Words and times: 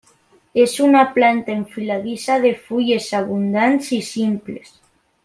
És 0.61 0.71
una 0.85 1.01
planta 1.17 1.53
enfiladissa 1.57 2.37
de 2.45 2.53
fulles 2.71 3.11
abundants 3.21 3.93
i 3.99 4.01
simples. 4.13 4.73